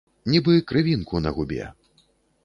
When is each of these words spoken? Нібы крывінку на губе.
Нібы 0.31 0.55
крывінку 0.71 1.21
на 1.25 1.33
губе. 1.37 1.59